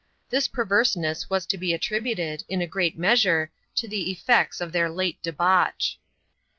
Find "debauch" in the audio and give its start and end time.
5.21-5.99